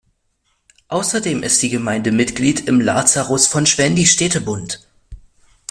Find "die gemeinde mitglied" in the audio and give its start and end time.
1.61-2.67